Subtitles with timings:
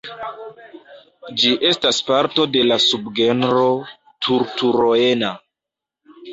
[1.41, 3.69] Ĝi estas parto de la subgenro
[4.29, 5.35] "Turturoena".